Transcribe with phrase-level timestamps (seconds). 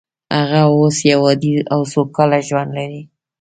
[0.37, 3.01] هغه اوس یو عادي او سوکاله ژوند لري